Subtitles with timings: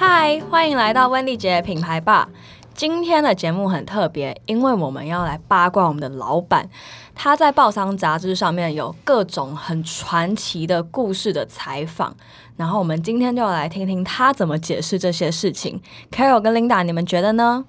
[0.00, 2.28] 嗨，欢迎来到温丽姐品牌吧。
[2.72, 6.70] 今天的节目很特别，因为我们要来八卦我们的老板。
[7.16, 12.14] 他在报商杂志上面有各种很传奇的故事的采访，
[12.56, 15.82] 然后我们今天就来听听他怎么解释这些事情。
[16.12, 17.64] Carol 跟 Linda，你们觉得呢？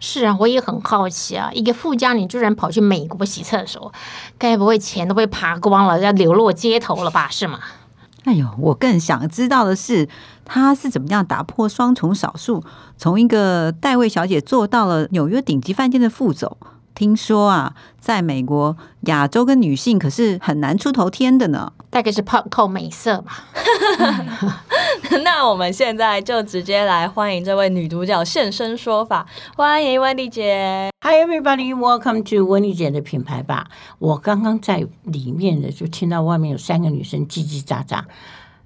[0.00, 3.90] 是啊，我也很好奇啊，一个富家女居然跑去美国洗厕所，
[4.36, 7.28] 该不会钱都被扒光了，要流落街头了吧？
[7.30, 7.58] 是吗？
[8.24, 10.08] 哎呦，我更想知道的是，
[10.44, 12.62] 他是怎么样打破双重少数，
[12.96, 16.56] 从一个代位小姐做到了纽约顶级饭店的副总。
[16.94, 21.72] 听说啊，在美国，亚洲跟女性可是很难出头天的呢。
[21.88, 23.44] 大概是泡靠美色吧。
[25.24, 29.26] 那我们现在就直接来欢迎这位女主角现身说法。
[29.56, 30.90] 欢迎温丽姐。
[31.02, 33.66] Hi everybody, welcome to 温丽姐的品牌吧。
[33.98, 38.02] 我刚刚在里面的就听到外面有三个女生叽叽喳喳。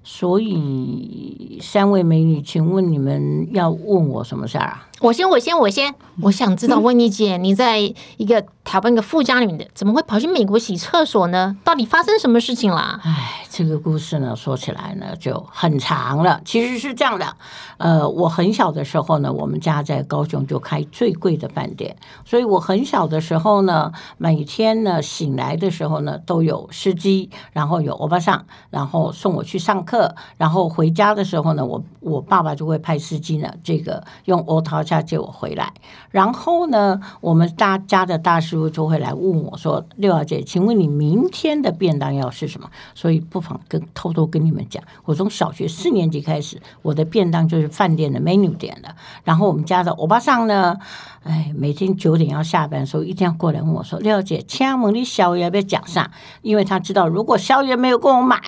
[0.07, 4.87] 所以，三位美女，请问你们要问我什么事儿啊？
[5.01, 11.57] 我先，我先，我先， 我想知道，温妮姐，你在一个台湾一个富家里面的，怎么会跑去美国洗厕所呢？
[11.63, 13.01] 到底发生什么事情啦？
[13.03, 16.39] 哎，这个故事呢，说起来呢就很长了。
[16.45, 17.35] 其实是这样的，
[17.77, 29.94] 呃，我很小的时候呢，我们家在高雄就开最贵的饭店，所以我很小的时候呢，每天呢醒来的时候呢，都有司机，然后有欧巴桑，然后送我去上课。
[30.37, 35.73] 然后回家的时候呢，我我爸爸就会派司机呢，这个用欧桃车接我回来。
[36.11, 48.95] 然后呢，我们大家的大师傅就会来问我说：“六小姐，请问你明天的便当要是什么？”所以不妨跟偷偷跟你们讲，我从小学四年级开始，我的便当就是饭店的 menu 点的。
[49.23, 50.77] 然后我们家的欧巴桑呢，
[51.23, 56.09] 哎，每天九点要下班的时候，一定要过来问我说：“六小姐，请问你宵夜要不要讲上？”
[56.41, 58.39] 因为他知道，如果宵夜没有跟我买。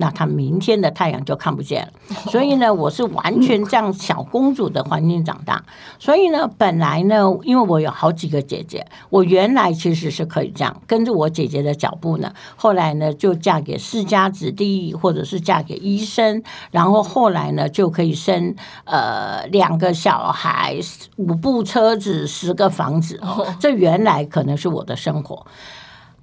[0.00, 5.62] 那他明天的太阳就看不见了，所以呢，我是完全这样小公主的环境长大。
[5.98, 12.32] 所以呢，本来呢，因为我有好几个姐姐，我原来其实是可以这样跟着我姐姐的脚步呢。
[12.56, 20.80] 后来呢，就嫁给世家子弟，或者是嫁给医生，然后后来呢，就可以生呃两个小孩，
[21.16, 23.20] 五部车子，十个房子。
[23.58, 25.46] 这原来可能是我的生活。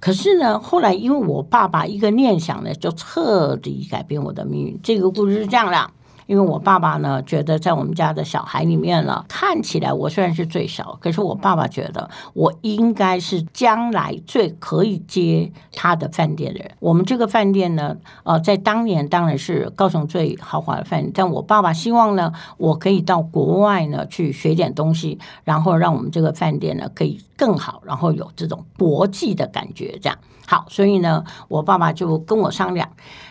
[0.00, 4.78] 可是呢，后来因为我爸爸一个念想呢，就彻底改变我的命运。
[4.82, 5.90] 这个故事是这样的。
[6.28, 16.70] 因为我爸爸呢，觉得在我们家的小孩里面呢，看起来我虽然是最小，可是我爸爸觉得我应该是将来最可以接他的饭店的人。
[16.80, 30.66] 我们这个饭店呢，呃，在当年当然是高雄最豪华的饭店，但我爸爸希望呢，我可以到国外呢去学点东西，然后让我们这个饭店呢可以更好，然后有这种国际的感觉，这样好。
[30.68, 32.90] 所以呢，我爸爸就跟我商量。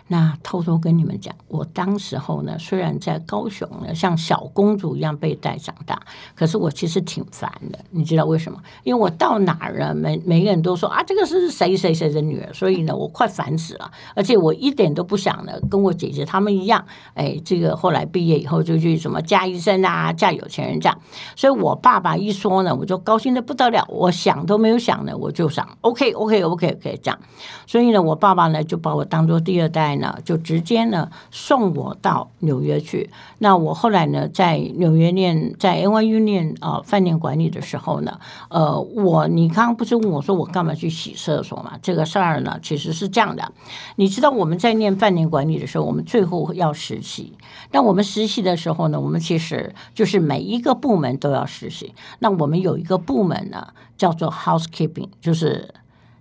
[0.09, 5.99] 那偷偷跟你们讲，我当时候呢，虽然在高雄呢，像小公主一样被带长大，
[6.35, 7.79] 可是我其实挺烦的。
[7.89, 8.61] 你知道为什么？
[8.83, 13.89] 因为我到哪儿呢，每每个人都说啊，这个是谁谁谁的女儿，所以呢，我快烦死了。
[14.15, 20.97] 而且我一点都不想呢，跟我姐姐他们一样，哎，这个后来毕业以后就去什么嫁医生啊，嫁有钱人这样。
[21.35, 23.83] 所以我爸爸一说呢，我就高兴的不得了。
[23.89, 27.19] 我想都没有想呢，我就想 OK OK OK OK 这样。
[27.65, 29.87] 所以呢，我爸爸呢就把我当做第二代。
[29.97, 33.09] 呢，就直接呢送我到纽约去。
[33.39, 41.77] 那我后来呢，在纽约念，在 NYU 念啊饭店管理的时候呢，呃，我你刚刚不是问我说我干嘛去洗厕所嘛？
[41.81, 43.51] 这个事儿呢，其实是这样的。
[43.95, 47.33] 你知道我们在念饭店管理的时候，我们最后要实习。
[47.71, 51.93] 那我们实习的时候呢，我们其实就是每一个部门都要实习。
[52.19, 53.67] 那我们有一个部门呢，
[53.97, 55.73] 叫做 housekeeping，就是。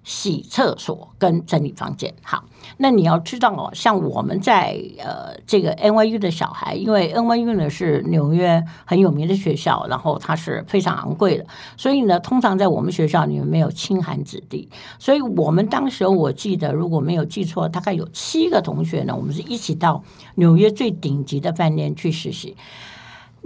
[0.06, 2.44] 洗厕所跟整理房间，好，
[2.76, 11.46] 那你要知道哦，像我们在呃这个 NYU 的小孩，因为 NYU 呢是纽约很有名的学校，然后它是非常昂贵的，
[11.76, 14.68] 所以呢，通常在我们学校里面没有清寒子弟，
[15.00, 20.04] 所以我们当时我记得如果没有记错，大概有七个同学呢，我们是一起到
[20.36, 22.56] 纽约最顶级的饭店去实习。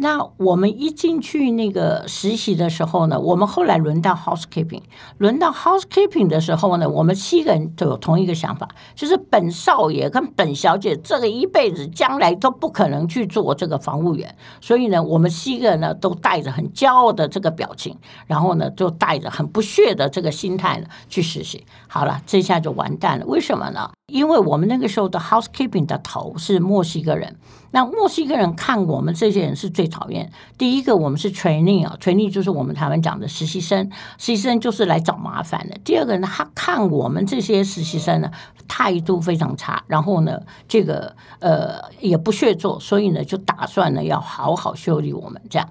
[0.00, 4.80] 那我们一进去那个实习的时候呢，我们后来轮到 housekeeping，
[5.18, 17.94] 轮到 housekeeping 的时候呢，我们七个人都有同一个想法，就是本少爷跟本小姐这个一辈子将来都不可能去做这个防务员，所以呢，我们七个人呢都带着很骄傲的这个表情，
[18.26, 21.66] 然后呢，就带着很不屑的这个心态呢去实习。
[21.88, 23.90] 好了，这下就完蛋了，为什么呢？
[24.10, 27.36] 因为我们那个时候的 housekeeping 的头是墨西哥人，
[27.70, 30.30] 那墨西哥人看我们这些人是最讨厌。
[30.58, 35.78] 第一个，我们是 training 啊，training 就是我们台湾讲的实习生，实习生就是来找麻烦的。
[35.84, 38.30] 第二个呢，他看我们这些实习生呢
[38.66, 45.68] 态度非常差，然后呢，这个呃也不屑做，所以呢就打算呢要好好修理我们这样。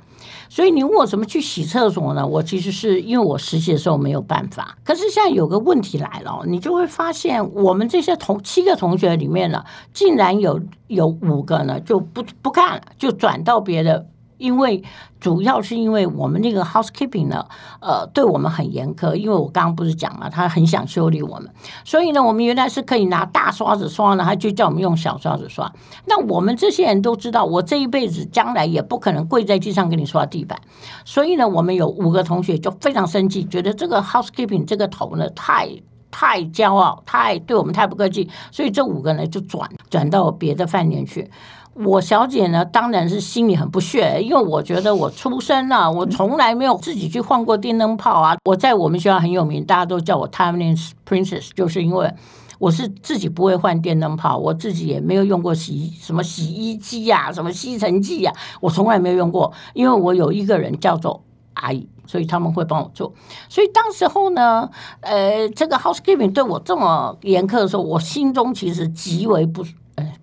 [0.49, 2.25] 所以你问我怎么去洗厕所呢？
[2.25, 4.77] 我其实是因为我实习的时候没有办法。
[4.83, 14.05] 可是现在有个问题来了，你就会发现我们这些同从七个同学里面呢，竟然有有五个呢就不不干了，就转到别的。
[14.37, 14.83] 因为
[15.19, 17.47] 主要是因为我们那个 housekeeping 呢，
[17.81, 19.15] 呃，对我们很严苛。
[19.15, 21.49] 因为我刚刚不是讲了，他很想修理我们，
[21.83, 25.73] 所以呢，我们原来是可以拿大刷子刷呢，他就叫我们用小刷子刷。
[26.05, 30.61] 那我们这些人都知道，我这一辈子将来也不可能跪在地上给你刷地板，
[31.03, 35.67] 所以呢，我们有五个同学就非常生气，觉得这个 housekeeping 这个头呢太
[36.11, 41.29] 太骄傲，太对我们太不客气，所以这五个呢就转转到别的饭店去。
[41.75, 48.35] 我小姐呢，当然是心里很不屑，因为我觉得我出生啊，我从来没有自己去换过电灯泡啊。
[48.43, 52.11] 我在我们学校很有名，大家都叫我 Taiwanese Princess，就是因为
[52.57, 61.23] 我是自己不会换电灯泡，我自己也没有用过洗什么洗衣机呀，什么吸尘器呀，我从来没有用过，因为我有一个人叫做
[61.59, 63.13] 阿姨，所以他们会帮我做。
[63.47, 64.69] 所以当时候呢，
[65.01, 69.63] 呃，这个 housekeeping 对我这么严苛的时候，我心中其实极为不。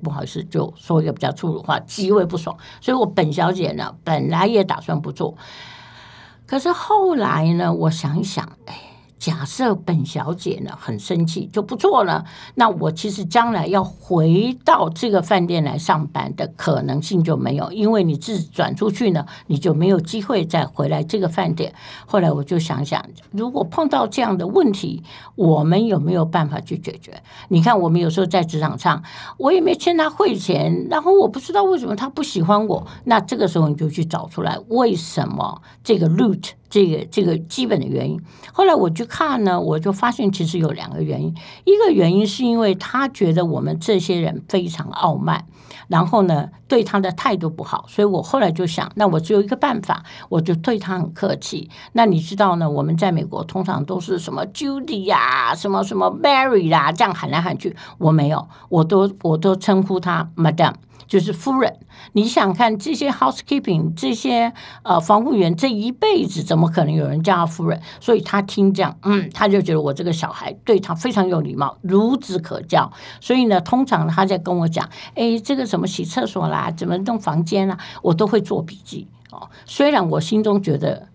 [0.02, 2.56] 不好意思，就说一个比较粗鲁话，极为不爽。
[2.80, 5.34] 所以我本小姐呢，本来也打算不做，
[6.46, 8.85] 可是后来呢，我想一想，哎。
[9.18, 12.24] 假设本小姐呢很生气就不做了，
[12.54, 21.74] 那我其实将来要回到这个饭店来上班的可能性就没有，因为你自转出去呢，你就没有机会再回来这个饭店。
[22.04, 25.02] 后来我就想想，如果碰到这样的问题，
[25.34, 27.22] 我们有没有办法去解决？
[27.48, 29.02] 你看，我们有时候在职场上，
[29.38, 36.50] 我也没欠他汇钱，然后我不知道为什么他不喜欢我，那这个时候你就去找出来为什么这个 root。
[36.76, 38.20] 这个这个基本的原因，
[38.52, 41.34] 后来我去看呢，我就发现其实有两个原因。
[41.64, 45.46] 一个原因是因为他觉得我们这些人非常傲慢，
[45.88, 51.70] 然后呢对他的态度不好，所以我后来就想，那我只有一个办法，我就对他很客气。
[51.94, 52.68] 那你知道呢？
[52.68, 60.74] 我们在美国通常都是什么 Judy 呀，什么什么 Mary 啦，这样喊来喊去，我没有，我都我都称呼他 Madam。
[61.06, 61.78] 就是夫人，
[62.12, 64.52] 你想看这些 housekeeping 这些
[64.82, 67.80] 呃防务员这一辈子怎么可能有人叫他夫人？
[68.00, 72.90] 所以他听这样，嗯，他就觉得我这个小孩对他非常有礼貌，孺子可教。
[73.20, 79.48] 所以呢，通常他在跟我讲，哎，这个怎么洗厕所啦，怎么弄房间啊，我都会做笔记哦。
[79.64, 81.08] 虽然我心中觉得，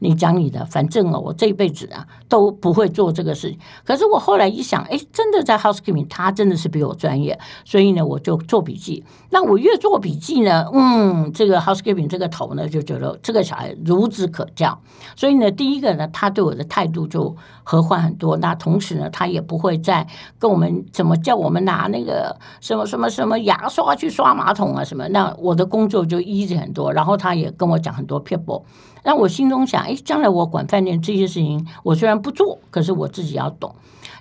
[0.00, 3.58] 你讲你的，反正啊，我这一辈子啊都不会做这个事情。
[3.84, 9.04] 可是我后来一想，哎，真的在 housekeeping，他真的是比我专业，所以呢，我就做笔记。
[9.30, 14.80] 那我越做笔记呢，嗯，这个 housekeeping 这个头呢，就觉得这个小孩孺子可教。
[15.16, 18.36] 所以呢，第一个呢，他对我的态度就和缓很多。
[18.36, 20.06] 那同时呢，他也不会再
[20.38, 25.08] 跟我们怎么叫我们拿那个什么什么什么牙刷去刷马桶啊什么。
[25.08, 26.92] 那我的工作就 easy 很多。
[26.92, 28.62] 然后他也跟我讲很多 people。
[29.08, 33.74] 那我心中想，哎，将来我管饭店这些事情，我虽然不做，可是我自己要懂。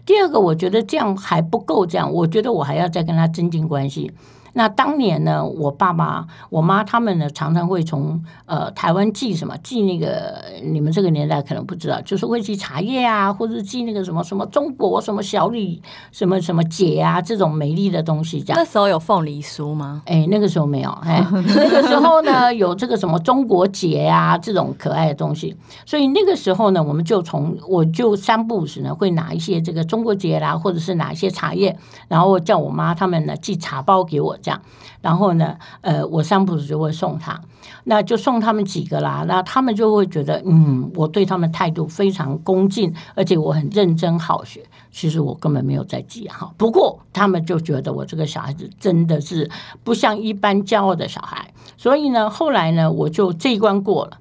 [0.06, 4.14] 第二个，我觉得这样还不够，这样，我觉得我还要再跟他增进关系。
[4.58, 15.80] 那当年呢，我爸爸、我妈他们呢，常常会从呃台湾寄什么寄那个，你们这个年代可能不知道，就是会寄茶叶啊，或者寄那个什么什么中国什么小李
[16.12, 18.42] 什么什么姐啊这种美丽的东西。
[18.42, 20.02] 这样那时候有凤梨酥吗？
[20.08, 20.90] 哎，那个时候没有。
[21.04, 25.56] 哎，那个时候呢，有这个什么中国结啊这种可爱的东西。
[25.86, 34.36] 所以那个时候呢，我们就从我就三不五时呢会拿一些这个中国结啦，或者是拿一些茶叶，然后叫我妈他们呢寄茶包给我。
[34.48, 34.62] 这样，
[35.02, 37.42] 然后呢，呃，我三步子就会送他，
[37.84, 39.26] 那就送他们几个啦。
[39.28, 44.64] 那他们就会觉得，嗯，我对他们态度非常恭敬，而且我很认真好学。
[44.90, 49.52] 其实我根本没有在记哈，不过他们就觉得我这个小孩子真的是
[49.84, 51.54] 不像一般骄傲的小孩。
[51.76, 54.20] 所以呢，后来呢，我就这一关过了。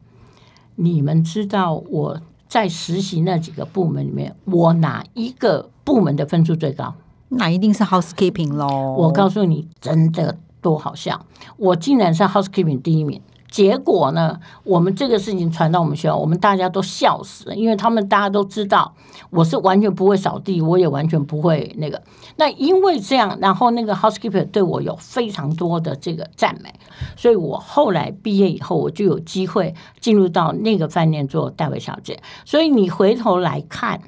[0.75, 6.95] 你们知道我在实习那几个部门里面，我哪一个部门的分数最高？
[7.28, 8.95] 那一定是 housekeeping 喽！
[8.97, 11.26] 我告诉你，真的多好笑！
[11.56, 13.21] 我竟然是 housekeeping 第一名。
[13.49, 18.92] 结果呢，我们这个事情传到我们学校，我们大家都笑死了，因为他们大家都知道
[19.30, 22.02] 我是完全不会扫地，我也完全不会那个。
[22.37, 26.75] 那因为这样，然后那个 housekeeper 对我有非常多的这个赞美，
[27.16, 32.21] 所以我后来毕业以后，我就有机会进入到那个饭店做代位小姐。
[32.45, 34.00] 所以你回头来看。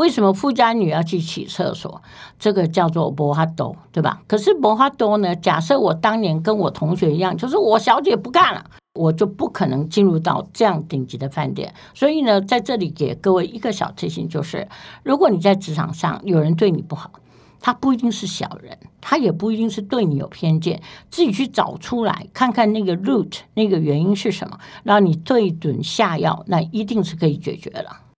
[0.00, 2.00] 为什么富家女要去洗厕所？
[2.38, 4.22] 这个叫做摩哈多，对吧？
[4.26, 5.36] 可是摩哈多呢？
[5.36, 8.64] 假设我当年跟我同学一样，就是我小姐不干了。
[8.94, 14.66] 我就不可能进入到这样顶级的饭店，所以呢，在这里给各位一个小提醒，就是
[15.04, 17.12] 如果你在职场上有人对你不好，
[17.60, 28.09] 他不一定是小人，他也不一定是对你有偏见，自己去找出来，看看那个 root 那个原因是什么，让你对准下药，那一定是可以解决了。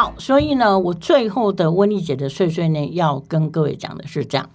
[0.00, 4.48] 好，所以呢，我最后的温丽姐的碎碎念要跟各位讲的是这样。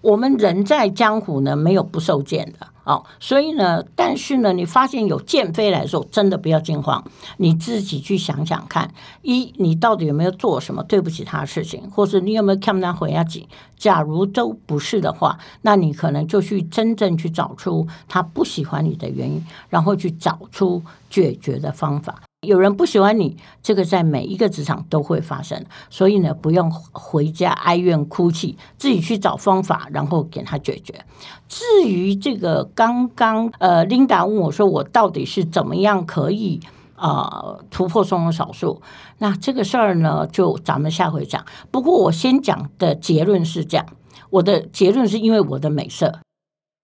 [0.00, 7.04] 我们人在江湖呢，没有不受剑的哦，所以呢，但是呢，你发现有剑飞来的时候，真的不要惊慌，
[7.38, 13.48] 你自己去想想看，一你到底有没有做什么对不起他的事情，或是你有没有看他回下己？
[13.76, 22.22] 假如都不是的话，那你可能就去真正去找出他不喜欢你的原因，然后去找出解决的方法。
[22.42, 31.04] 有人不喜欢你，这个在每一个职场都会发生，所以呢，不用回家哀怨哭泣，自己去找方法，然后给他解决。
[31.48, 36.60] 至于这个刚刚呃，Linda 问我说，我到底是怎么样可以
[36.94, 38.80] 啊突破双少数？
[39.18, 41.44] 那这个事儿呢，就咱们下回讲。
[41.70, 43.86] 不过我先讲的结论是这样，
[44.30, 46.20] 我的结论是因为我的美色。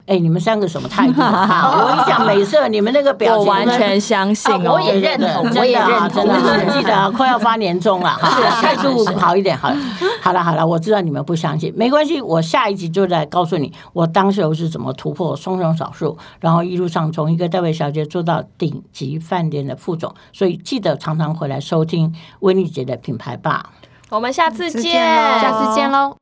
[0.07, 1.15] 哎，你们三个什么态度？
[1.23, 8.19] 我一讲美色，你们那个表情，我完全相信，我也认同，我也认同，真的记得啊， 快要发年终了，
[8.61, 9.73] 态度好一点，好，
[10.21, 23.71] 好了，好了，我知道你们不相信，没关系，我下一集就来告诉你，我当时候是怎么突破双双少数，然后一路上从一个戴维小姐做到顶级饭店的副总，所以记得常常回来收听温丽姐的品牌吧，
[24.11, 25.01] 我们下次见，
[25.41, 26.22] 下次见喽。